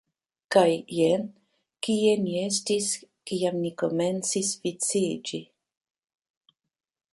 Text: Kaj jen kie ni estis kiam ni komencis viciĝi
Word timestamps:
Kaj 0.53 0.69
jen 0.99 1.25
kie 1.87 2.15
ni 2.21 2.33
estis 2.45 2.89
kiam 3.31 3.61
ni 3.67 3.73
komencis 3.83 4.51
viciĝi 4.67 5.43